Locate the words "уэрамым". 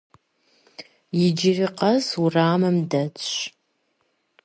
2.21-2.77